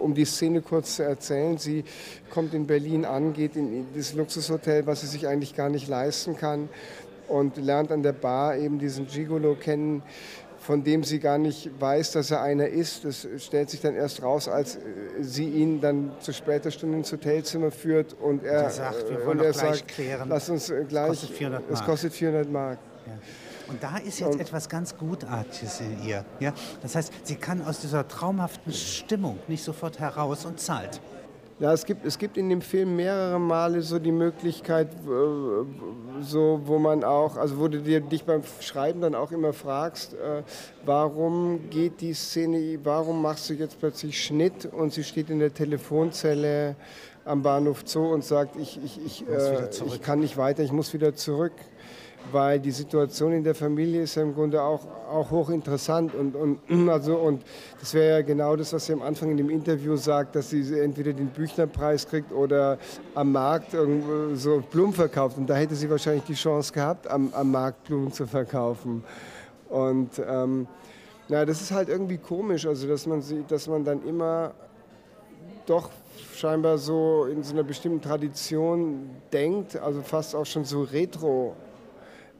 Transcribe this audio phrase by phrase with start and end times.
[0.00, 1.84] Um die Szene kurz zu erzählen, sie
[2.30, 6.36] kommt in Berlin an, geht in das Luxushotel, was sie sich eigentlich gar nicht leisten
[6.36, 6.68] kann
[7.28, 10.02] und lernt an der Bar eben diesen Gigolo kennen,
[10.58, 13.04] von dem sie gar nicht weiß, dass er einer ist.
[13.04, 14.80] Das stellt sich dann erst raus, als äh,
[15.20, 19.38] sie ihn dann zu später Stunde ins Hotelzimmer führt und er, er sagt, wir wollen
[19.38, 20.28] und er gleich sagt, klären.
[20.28, 21.86] lass uns äh, gleich, Es kostet 400 es Mark.
[21.86, 22.78] kostet 400 Mark.
[23.06, 23.12] Ja.
[23.70, 26.24] Und da ist jetzt etwas ganz Gutartiges in ihr.
[26.40, 26.52] Ja?
[26.82, 31.00] Das heißt, sie kann aus dieser traumhaften Stimmung nicht sofort heraus und zahlt.
[31.60, 36.60] Ja, es gibt, es gibt in dem Film mehrere Male so die Möglichkeit, äh, so,
[36.64, 40.42] wo man auch, also wo du dir, dich beim Schreiben dann auch immer fragst, äh,
[40.86, 45.52] warum geht die Szene, warum machst du jetzt plötzlich Schnitt und sie steht in der
[45.52, 46.76] Telefonzelle
[47.26, 50.94] am Bahnhof Zoo und sagt, ich, ich, ich, äh, ich kann nicht weiter, ich muss
[50.94, 51.52] wieder zurück.
[52.32, 56.14] Weil die Situation in der Familie ist ja im Grunde auch, auch hochinteressant.
[56.14, 57.42] Und, und, also, und
[57.80, 60.78] das wäre ja genau das, was sie am Anfang in dem Interview sagt, dass sie
[60.78, 62.78] entweder den Büchnerpreis kriegt oder
[63.14, 65.38] am Markt irgendwo so Blumen verkauft.
[65.38, 69.02] Und da hätte sie wahrscheinlich die Chance gehabt, am, am Markt Blumen zu verkaufen.
[69.68, 70.66] Und ähm,
[71.28, 74.52] na, das ist halt irgendwie komisch, also dass man, sie, dass man dann immer
[75.66, 75.90] doch
[76.34, 81.54] scheinbar so in so einer bestimmten Tradition denkt, also fast auch schon so retro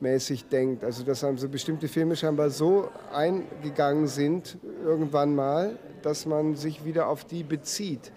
[0.00, 0.84] mäßig denkt.
[0.84, 7.08] Also dass so bestimmte Filme scheinbar so eingegangen sind irgendwann mal, dass man sich wieder
[7.08, 8.12] auf die bezieht.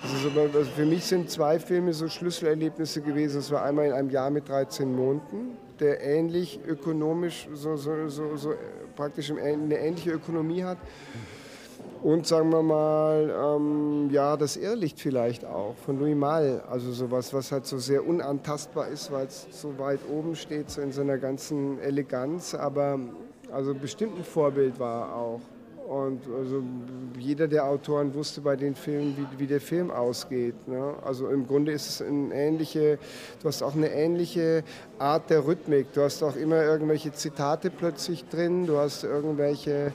[0.00, 3.36] Also, so, für mich sind zwei Filme so Schlüsselerlebnisse gewesen.
[3.36, 8.36] Das war einmal in einem Jahr mit 13 Monaten, der ähnlich ökonomisch, so, so, so,
[8.36, 8.54] so
[8.94, 10.78] praktisch eine ähnliche Ökonomie hat.
[12.02, 16.62] Und sagen wir mal, ähm, ja, das Irrlicht vielleicht auch von Louis Malle.
[16.70, 20.80] Also sowas, was halt so sehr unantastbar ist, weil es so weit oben steht, so
[20.80, 22.54] in seiner ganzen Eleganz.
[22.54, 23.00] Aber
[23.50, 25.40] also bestimmt ein Vorbild war auch.
[25.88, 26.62] Und also
[27.18, 30.68] jeder der Autoren wusste bei den Filmen, wie, wie der Film ausgeht.
[30.68, 30.94] Ne?
[31.02, 32.98] Also im Grunde ist es eine ähnliche,
[33.40, 34.64] du hast auch eine ähnliche
[34.98, 35.94] Art der Rhythmik.
[35.94, 39.94] Du hast auch immer irgendwelche Zitate plötzlich drin, du hast irgendwelche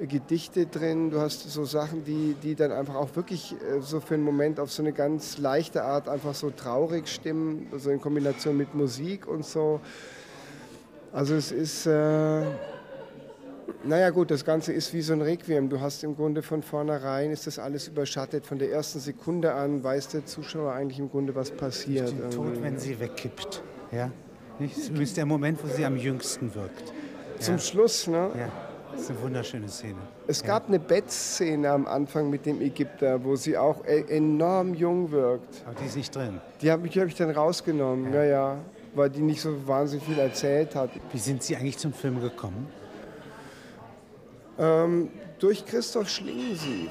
[0.00, 4.14] Gedichte drin, du hast so Sachen, die, die dann einfach auch wirklich äh, so für
[4.14, 8.56] einen Moment auf so eine ganz leichte Art einfach so traurig stimmen, also in Kombination
[8.56, 9.80] mit Musik und so.
[11.12, 12.42] Also es ist, äh,
[13.84, 15.68] naja gut, das Ganze ist wie so ein Requiem.
[15.68, 18.46] Du hast im Grunde von vornherein, ist das alles überschattet.
[18.46, 22.08] Von der ersten Sekunde an weiß der Zuschauer eigentlich im Grunde, was passiert.
[22.30, 22.62] Tod, irgendwie.
[22.62, 23.62] wenn sie wegkippt.
[23.92, 24.10] Ja?
[24.58, 24.76] Nicht?
[24.76, 26.92] Das ist der Moment, wo sie am jüngsten wirkt.
[27.38, 27.60] Zum ja.
[27.60, 28.30] Schluss, ne?
[28.36, 28.48] Ja,
[28.92, 29.98] das ist eine wunderschöne Szene.
[30.26, 35.10] Es gab eine Bettszene am Anfang mit dem Ägypter, wo sie auch e- enorm jung
[35.12, 35.62] wirkt.
[35.64, 36.40] Aber die ist nicht drin.
[36.60, 38.24] Die habe ich, hab ich dann rausgenommen, ja.
[38.24, 38.58] ja,
[38.94, 40.90] weil die nicht so wahnsinnig viel erzählt hat.
[41.12, 42.66] Wie sind Sie eigentlich zum Film gekommen?
[44.58, 46.90] Ähm, durch Christoph Schlingensief.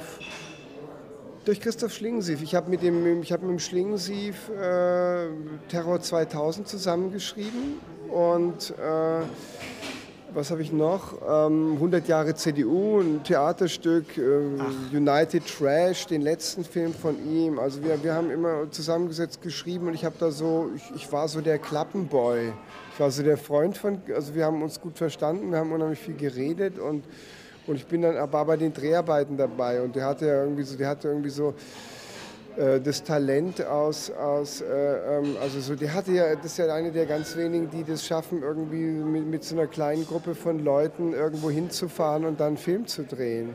[1.45, 2.41] Durch Christoph Schlingensief.
[2.41, 5.27] Ich habe mit, dem- ich hab mit dem Schlingensief äh,
[5.69, 7.79] Terror 2000 zusammengeschrieben
[8.09, 9.21] und äh,
[10.33, 11.13] was habe ich noch?
[11.27, 17.59] Ähm, 100 Jahre CDU, ein Theaterstück, äh, United Trash, den letzten Film von ihm.
[17.59, 21.27] Also wir, wir haben immer zusammengesetzt geschrieben und ich habe da so, ich, ich war
[21.27, 22.51] so der Klappenboy.
[22.93, 25.99] Ich war so der Freund von, also wir haben uns gut verstanden, wir haben unheimlich
[25.99, 27.05] viel geredet und,
[27.67, 30.77] und ich bin dann aber bei den Dreharbeiten dabei und der hatte ja irgendwie so,
[30.77, 31.53] der hatte irgendwie so
[32.57, 34.65] äh, das Talent aus, aus äh,
[35.19, 38.05] ähm, also so, der hatte ja, das ist ja eine der ganz wenigen, die das
[38.05, 42.57] schaffen, irgendwie mit, mit so einer kleinen Gruppe von Leuten irgendwo hinzufahren und dann einen
[42.57, 43.49] Film zu drehen.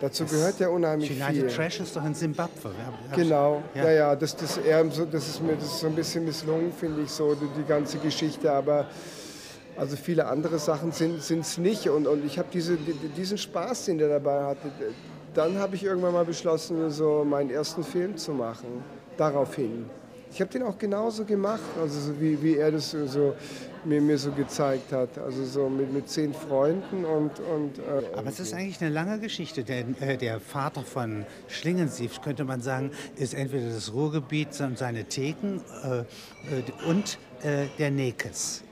[0.00, 1.46] Dazu gehört ja unheimlich United viel.
[1.48, 3.84] Trash ist doch in hab- Genau, Ja.
[3.84, 6.72] ja, ja, das, das, eher so, das, ist mir, das ist so ein bisschen misslungen,
[6.72, 8.52] finde ich, so die, die ganze Geschichte.
[8.52, 8.86] Aber
[9.76, 11.88] also viele andere Sachen sind es nicht.
[11.88, 14.70] Und, und ich habe diese, die, diesen Spaß, den der dabei hatte,
[15.34, 18.84] dann habe ich irgendwann mal beschlossen, so meinen ersten Film zu machen.
[19.16, 19.86] Daraufhin.
[20.30, 23.36] Ich habe den auch genauso gemacht, also so wie, wie er das so,
[23.84, 25.16] mir, mir so gezeigt hat.
[25.16, 27.38] Also so mit, mit zehn Freunden und.
[27.38, 29.62] und äh, Aber es ist eigentlich eine lange Geschichte.
[29.62, 35.04] Der, äh, der Vater von Schlingensief, könnte man sagen, ist entweder das Ruhrgebiet und seine
[35.04, 36.04] Theken äh, äh,
[36.88, 38.64] und äh, der Nekes.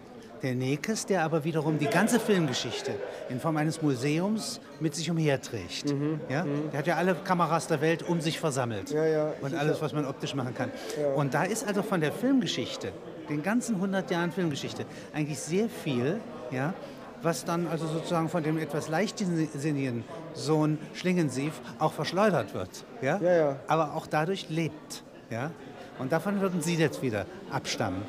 [0.42, 2.92] Der Nekes, der aber wiederum die ganze Filmgeschichte
[3.28, 5.94] in Form eines Museums mit sich umherträgt.
[6.28, 6.44] Ja?
[6.72, 8.90] Der hat ja alle Kameras der Welt um sich versammelt.
[8.90, 8.96] Mhm.
[8.96, 9.32] Ja, ja.
[9.40, 10.72] Und alles, was man optisch machen kann.
[11.14, 12.92] Und da ist also von der Filmgeschichte,
[13.28, 14.84] den ganzen 100 Jahren Filmgeschichte,
[15.14, 16.74] eigentlich sehr viel, ja,
[17.22, 20.02] was dann also sozusagen von dem etwas leichtsinnigen
[20.34, 22.84] Sohn Schlingensief auch verschleudert wird.
[23.00, 23.18] Ja?
[23.18, 23.56] Ja, ja.
[23.68, 25.04] Aber auch dadurch lebt.
[25.30, 25.52] Ja?
[26.00, 28.02] Und davon würden Sie jetzt wieder abstammen.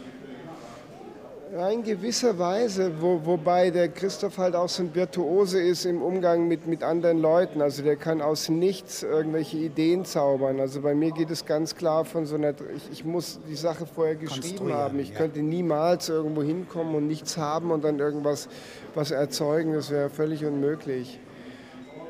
[1.53, 6.47] In gewisser Weise, wo, wobei der Christoph halt auch so ein Virtuose ist im Umgang
[6.47, 7.61] mit, mit anderen Leuten.
[7.61, 10.59] Also der kann aus nichts irgendwelche Ideen zaubern.
[10.59, 13.85] Also bei mir geht es ganz klar von so einer, ich, ich muss die Sache
[13.85, 14.97] vorher geschrieben haben.
[14.97, 15.15] Ich ja.
[15.15, 18.49] könnte niemals irgendwo hinkommen und nichts haben und dann irgendwas
[18.95, 19.75] was erzeugen.
[19.75, 21.19] Das wäre völlig unmöglich.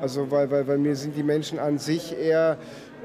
[0.00, 2.56] Also weil, weil, weil mir sind die Menschen an sich eher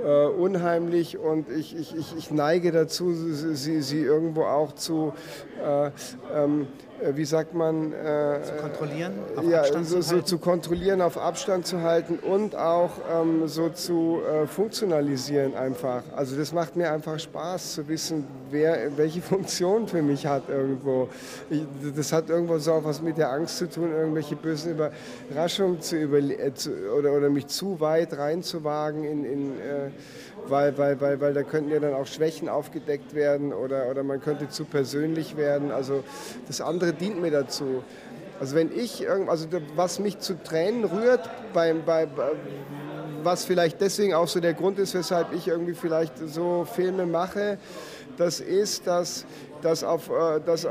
[0.03, 5.13] äh, unheimlich und ich, ich, ich, neige dazu, sie, sie irgendwo auch zu
[5.63, 5.91] äh,
[6.33, 10.37] ähm, äh, wie sagt man, äh, zu kontrollieren, auf ja, Abstand so, zu, so zu
[10.37, 16.03] kontrollieren, auf Abstand zu halten und auch ähm, so zu äh, funktionalisieren einfach.
[16.15, 21.09] Also das macht mir einfach Spaß zu wissen, wer welche Funktion für mich hat irgendwo.
[21.49, 21.63] Ich,
[21.95, 25.97] das hat irgendwo so auch was mit der Angst zu tun, irgendwelche bösen Überraschungen zu,
[25.97, 29.89] über, äh, zu oder, oder mich zu weit reinzuwagen in, in äh,
[30.47, 34.21] weil, weil, weil, weil da könnten ja dann auch Schwächen aufgedeckt werden oder, oder man
[34.21, 35.71] könnte zu persönlich werden.
[35.71, 36.03] Also
[36.47, 37.83] das andere dient mir dazu.
[38.39, 42.07] Also wenn ich, also was mich zu Tränen rührt, beim, bei,
[43.23, 47.57] was vielleicht deswegen auch so der Grund ist, weshalb ich irgendwie vielleicht so Filme mache,
[48.17, 49.25] das ist, dass
[49.61, 50.67] dass, auf, äh, dass,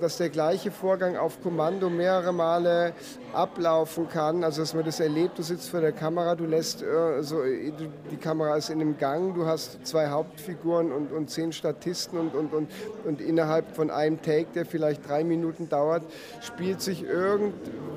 [0.00, 2.92] dass der gleiche Vorgang auf Kommando mehrere Male
[3.32, 4.44] ablaufen kann.
[4.44, 8.16] Also dass man das erlebt, du sitzt vor der Kamera, du lässt äh, so, die
[8.16, 12.52] Kamera ist in einem Gang, du hast zwei Hauptfiguren und, und zehn Statisten und, und,
[12.52, 12.70] und,
[13.04, 16.04] und innerhalb von einem Take, der vielleicht drei Minuten dauert,
[16.40, 17.04] spielt sich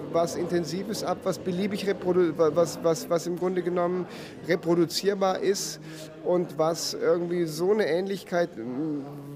[0.09, 4.07] irgendwas Intensives ab, was beliebig was, was, was im Grunde genommen
[4.47, 5.79] reproduzierbar ist
[6.23, 8.49] und was irgendwie so eine Ähnlichkeit,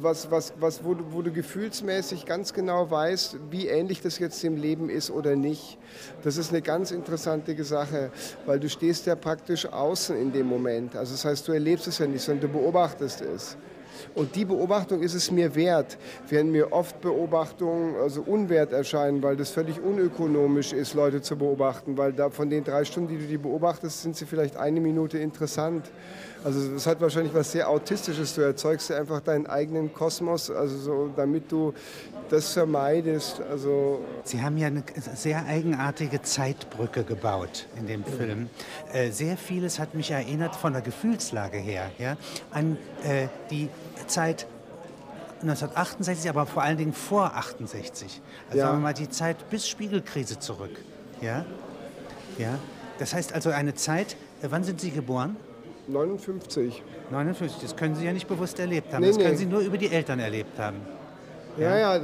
[0.02, 4.42] was, was, was, wo, du, wo du gefühlsmäßig ganz genau weißt, wie ähnlich das jetzt
[4.42, 5.78] dem Leben ist oder nicht.
[6.24, 8.12] Das ist eine ganz interessante Sache,
[8.48, 10.96] weil du stehst ja praktisch außen in dem Moment.
[10.96, 13.58] Also das heißt, du erlebst es ja nicht, sondern du beobachtest es.
[14.16, 15.98] Und die Beobachtung ist es mir wert,
[16.30, 21.98] während mir oft Beobachtungen also unwert erscheinen, weil das völlig unökonomisch ist, Leute zu beobachten,
[21.98, 25.18] weil da von den drei Stunden, die du die beobachtest, sind sie vielleicht eine Minute
[25.18, 25.92] interessant.
[26.44, 28.36] Also das hat wahrscheinlich was sehr Autistisches.
[28.36, 31.74] Du erzeugst ja einfach deinen eigenen Kosmos, also so, damit du
[32.30, 33.42] das vermeidest.
[33.50, 34.84] Also Sie haben ja eine
[35.16, 38.50] sehr eigenartige Zeitbrücke gebaut in dem Film.
[38.92, 42.18] Äh, sehr vieles hat mich erinnert von der Gefühlslage her ja,
[42.52, 43.70] an äh, die
[44.08, 44.48] Zeit
[45.42, 48.22] 1968, aber vor allen Dingen vor 68.
[48.48, 48.66] Also ja.
[48.66, 50.72] sagen wir mal die Zeit bis Spiegelkrise zurück.
[51.22, 51.46] Ja?
[52.38, 52.58] Ja?
[53.00, 55.36] Das heißt also eine Zeit, äh, wann sind Sie geboren?
[55.88, 56.82] 59.
[57.12, 59.02] 59, das können Sie ja nicht bewusst erlebt haben.
[59.02, 59.38] Nee, das können nee.
[59.38, 60.78] Sie nur über die Eltern erlebt haben.
[61.58, 61.96] Ja, ja.
[61.96, 62.02] ja äh,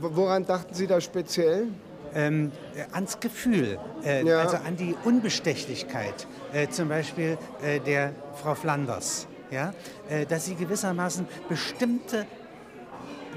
[0.00, 1.68] woran dachten Sie da speziell?
[2.14, 4.40] Ähm, äh, ans Gefühl, äh, ja.
[4.40, 9.72] also an die Unbestechlichkeit, äh, zum Beispiel äh, der Frau Flanders, ja?
[10.08, 12.26] Äh, dass sie gewissermaßen bestimmte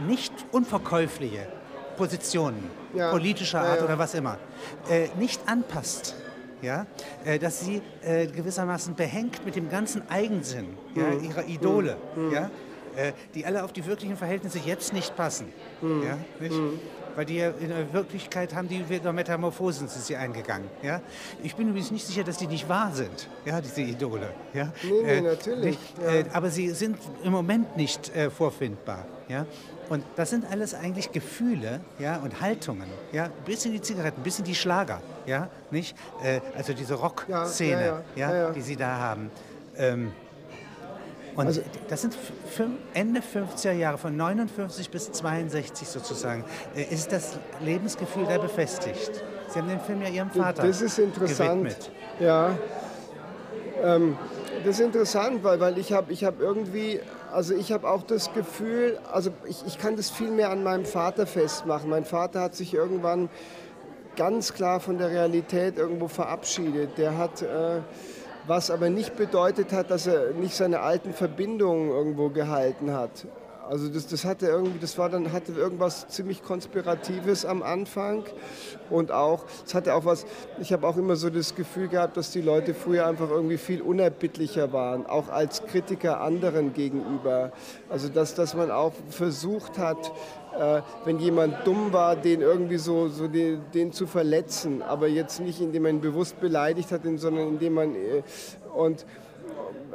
[0.08, 1.48] nicht unverkäufliche
[1.96, 2.64] Positionen
[2.96, 3.12] ja.
[3.12, 4.38] politischer Art oder was immer
[5.18, 6.16] nicht anpasst
[6.62, 6.88] ja,
[7.24, 11.24] äh, dass sie äh, gewissermaßen behängt mit dem ganzen Eigensinn ja, mhm.
[11.24, 12.32] ihrer Idole, mhm.
[12.32, 12.50] ja,
[12.96, 15.48] äh, die alle auf die wirklichen Verhältnisse jetzt nicht passen.
[15.82, 16.04] Mhm.
[16.04, 16.56] Ja, nicht?
[17.16, 20.68] Weil die in der Wirklichkeit haben die wieder Metamorphosen sind sie eingegangen.
[20.84, 21.02] Ja?
[21.44, 24.34] Ich bin übrigens nicht sicher, dass die nicht wahr sind, ja, diese Idole.
[24.54, 24.72] Ja?
[24.84, 25.66] Nee, nee, natürlich.
[25.66, 26.34] Nicht, ja.
[26.34, 29.06] aber sie sind im Moment nicht vorfindbar.
[29.28, 29.46] Ja?
[29.90, 32.88] Und das sind alles eigentlich Gefühle ja, und Haltungen.
[33.12, 33.30] Ja?
[33.46, 35.02] Bis in die Zigaretten, bis in die Schlager.
[35.26, 35.50] Ja?
[35.72, 35.96] Nicht?
[36.24, 39.32] Äh, also diese Rock-Szene, ja, ja, ja, die sie da haben.
[39.78, 40.12] Ähm,
[41.36, 42.18] und also, das sind
[42.94, 49.24] Ende 50er Jahre, von 59 bis 62 sozusagen, äh, ist das Lebensgefühl da befestigt.
[49.50, 51.64] Sie haben den Film ja Ihrem Vater Das ist interessant.
[51.64, 51.92] Gewidmet.
[52.20, 52.58] Ja.
[53.84, 54.18] Ähm,
[54.64, 57.00] das ist interessant, weil, weil ich habe ich hab irgendwie
[57.36, 60.86] also ich habe auch das Gefühl, also ich, ich kann das viel mehr an meinem
[60.86, 61.90] Vater festmachen.
[61.90, 63.28] Mein Vater hat sich irgendwann
[64.16, 66.98] ganz klar von der Realität irgendwo verabschiedet.
[66.98, 67.82] Der hat, äh,
[68.48, 73.26] was aber nicht bedeutet hat, dass er nicht seine alten Verbindungen irgendwo gehalten hat.
[73.70, 78.24] Also das, das hatte irgendwie, das war dann hatte irgendwas ziemlich konspiratives am Anfang
[78.92, 80.26] und auch es hatte auch was.
[80.60, 83.82] Ich habe auch immer so das Gefühl gehabt, dass die Leute früher einfach irgendwie viel
[83.82, 87.52] unerbittlicher waren, auch als Kritiker anderen gegenüber.
[87.90, 90.12] Also dass dass man auch versucht hat,
[90.58, 95.40] äh, wenn jemand dumm war, den irgendwie so, so den, den, zu verletzen, aber jetzt
[95.40, 98.22] nicht indem man ihn bewusst beleidigt hat, sondern indem man äh,
[98.76, 99.06] und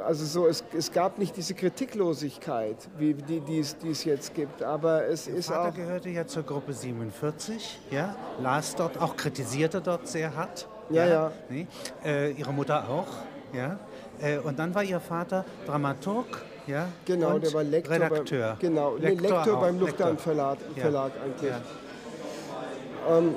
[0.05, 4.33] also so, es, es gab nicht diese Kritiklosigkeit, wie die, die, es, die es jetzt
[4.33, 4.63] gibt.
[4.63, 5.73] Aber es Ihr ist Vater auch.
[5.75, 10.67] gehörte ja zur Gruppe 47, ja, las dort, auch kritisierte dort sehr hart.
[10.89, 11.11] Ja, ja.
[11.11, 11.31] ja.
[11.49, 11.67] Nee?
[12.03, 13.07] Äh, ihre Mutter auch,
[13.53, 13.79] ja.
[14.21, 16.87] Äh, und dann war Ihr Vater Dramaturg, ja?
[17.05, 17.95] Genau, der war Lektor.
[17.95, 18.49] Redakteur.
[18.49, 19.79] Beim, genau, Lektor, Lektor, beim.
[19.79, 20.81] Lufthansa Verlag, Ja.
[20.81, 21.51] Verlag eigentlich.
[21.51, 23.17] Ja.
[23.17, 23.35] Ähm,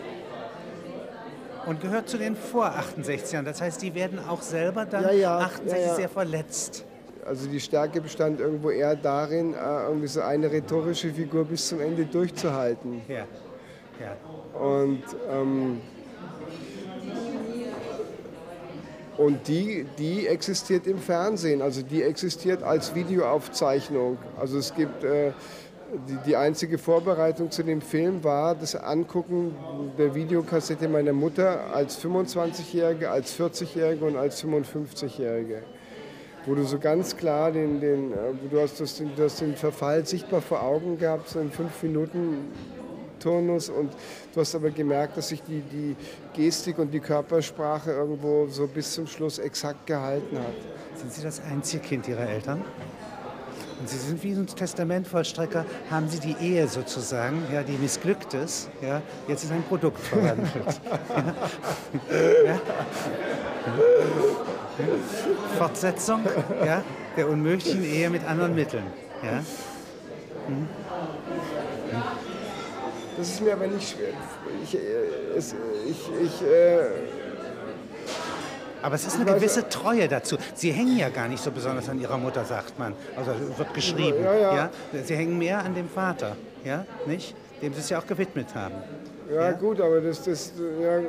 [1.66, 3.42] Und gehört zu den vor 68ern.
[3.42, 6.84] Das heißt, die werden auch selber dann Ja, ja, 68 ja, sehr verletzt.
[7.24, 9.56] Also die Stärke bestand irgendwo eher darin, äh,
[9.86, 13.00] irgendwie so eine rhetorische Figur bis zum Ende durchzuhalten.
[13.08, 13.24] Ja.
[13.98, 14.60] ja.
[14.60, 15.80] Und, ähm,
[19.16, 24.18] und die, die existiert im Fernsehen, also die existiert als Videoaufzeichnung.
[24.38, 25.32] Also es gibt äh,
[26.08, 29.54] die, die einzige Vorbereitung zu dem Film war das Angucken
[29.98, 35.62] der Videokassette meiner Mutter als 25-Jährige, als 40-Jährige und als 55-Jährige.
[36.46, 38.16] Wo du so ganz klar den, den, äh,
[38.50, 42.52] du hast, das, du hast den Verfall sichtbar vor Augen gehabt, so in fünf Minuten
[43.18, 43.90] Turnus und
[44.34, 45.96] du hast aber gemerkt, dass sich die, die
[46.34, 50.98] Gestik und die Körpersprache irgendwo so bis zum Schluss exakt gehalten hat.
[50.98, 52.62] Sind Sie das einzige Kind Ihrer Eltern?
[53.80, 58.70] Und Sie sind wie ein Testamentvollstrecker, haben Sie die Ehe sozusagen, ja, die missglückt ist,
[58.80, 60.50] ja, jetzt in ein Produkt verwandelt.
[62.46, 62.60] ja.
[65.58, 66.22] Fortsetzung
[66.64, 66.82] ja,
[67.16, 68.84] der unmöglichen Ehe mit anderen Mitteln.
[69.22, 69.42] Ja.
[73.16, 74.08] Das ist mir aber nicht schwer.
[74.62, 74.78] Ich, äh,
[75.36, 75.54] es,
[75.88, 76.86] ich, ich, äh,
[78.84, 80.36] Aber es ist eine gewisse Treue dazu.
[80.54, 82.92] Sie hängen ja gar nicht so besonders an Ihrer Mutter, sagt man.
[83.16, 84.22] Also wird geschrieben.
[84.22, 84.54] Ja, ja.
[84.56, 84.70] Ja?
[85.04, 87.34] Sie hängen mehr an dem Vater, ja, nicht?
[87.62, 88.74] Dem Sie es ja auch gewidmet haben.
[89.32, 89.52] ja, Ja.
[89.52, 91.00] gut, aber das, das ja,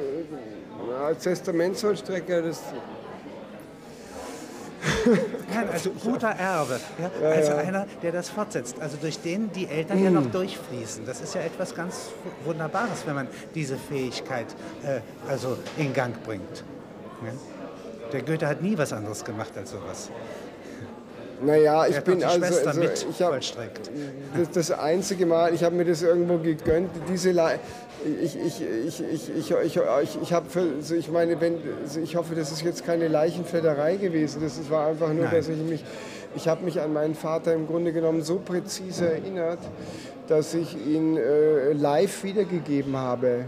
[1.05, 2.61] als Testamentsvollstrecker, das,
[5.53, 6.79] Nein, also guter Erbe.
[7.01, 7.27] Ja?
[7.29, 8.79] also einer, der das fortsetzt.
[8.79, 10.13] Also durch den die Eltern ja Mm.
[10.13, 11.05] noch durchfließen.
[11.05, 12.09] Das ist ja etwas ganz
[12.45, 14.45] Wunderbares, wenn man diese Fähigkeit
[14.83, 16.63] äh, also in Gang bringt.
[17.23, 17.31] Ja?
[18.15, 20.09] Der Goethe hat nie was anderes gemacht als sowas.
[21.45, 23.91] naja, ich bin also, Schwester also mit ich habe vollstreckt.
[24.37, 27.59] das, das einzige Mal, ich habe mir das irgendwo gegönnt, diese Le
[28.23, 30.45] ich, ich, ich, ich, ich, ich, ich, ich habe,
[30.77, 34.87] also ich meine, wenn, also ich hoffe, das ist jetzt keine Leichenfledderei gewesen, das war
[34.87, 35.35] einfach nur, Nein.
[35.35, 35.83] dass ich mich,
[36.37, 39.59] ich habe mich an meinen Vater im Grunde genommen so präzise erinnert,
[40.29, 43.45] dass ich ihn äh, live wiedergegeben habe.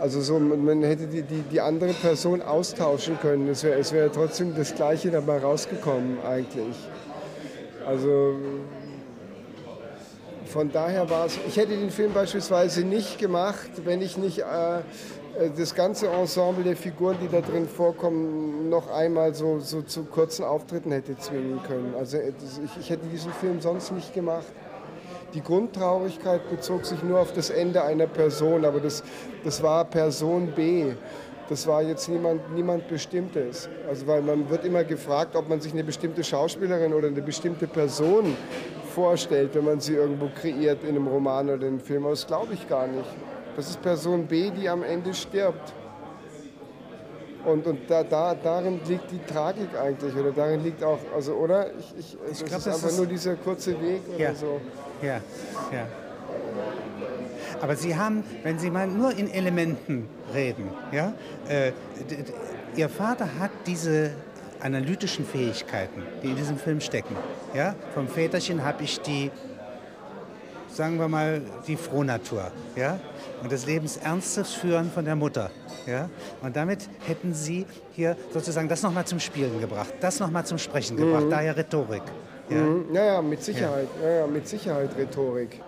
[0.00, 3.48] Also so, man hätte die, die, die andere Person austauschen können.
[3.48, 6.76] Es wäre es wär trotzdem das Gleiche dabei rausgekommen eigentlich.
[7.86, 8.34] Also
[10.46, 14.78] von daher war es, ich hätte den Film beispielsweise nicht gemacht, wenn ich nicht äh,
[15.38, 20.04] äh, das ganze Ensemble der Figuren, die da drin vorkommen, noch einmal so, so zu
[20.04, 21.94] kurzen Auftritten hätte zwingen können.
[21.98, 22.32] Also äh,
[22.64, 24.46] ich, ich hätte diesen Film sonst nicht gemacht.
[25.34, 29.02] Die Grundtraurigkeit bezog sich nur auf das Ende einer Person, aber das,
[29.44, 30.92] das war Person B.
[31.48, 33.68] Das war jetzt niemand, niemand Bestimmtes.
[33.88, 37.66] Also weil man wird immer gefragt, ob man sich eine bestimmte Schauspielerin oder eine bestimmte
[37.66, 38.36] Person
[38.94, 42.04] vorstellt, wenn man sie irgendwo kreiert in einem Roman oder in einem Film.
[42.04, 43.08] Aber das glaube ich gar nicht.
[43.56, 45.72] Das ist Person B, die am Ende stirbt.
[47.46, 51.68] Und, und da, da, darin liegt die Tragik eigentlich, oder darin liegt auch, also, oder?
[51.78, 54.34] Ich, ich, das glaub, ist das einfach ist- nur dieser kurze Weg oder Ja.
[54.34, 54.60] so.
[55.00, 55.20] Ja,
[55.72, 55.86] ja.
[57.60, 61.12] Aber Sie haben, wenn Sie mal nur in Elementen reden, ja,
[61.48, 61.72] äh,
[62.74, 64.10] Ihr Vater hat diese
[64.60, 67.14] analytischen Fähigkeiten, die in diesem Film stecken.
[67.54, 67.74] Ja?
[67.94, 69.30] Vom Väterchen habe ich die,
[70.76, 72.50] sagen wir mal, die Frohnatur.
[72.76, 73.00] Ja?
[73.42, 75.50] Und das Lebensernstes führen von der Mutter.
[75.86, 76.10] Ja?
[76.42, 80.96] Und damit hätten Sie hier sozusagen das nochmal zum Spielen gebracht, das nochmal zum Sprechen
[80.96, 82.02] gebracht, daher Rhetorik.
[82.50, 82.56] Ja?
[82.56, 82.94] Mhm.
[82.94, 83.88] Ja, ja, mit Sicherheit.
[84.02, 84.10] Ja.
[84.10, 85.60] Ja, mit Sicherheit Rhetorik.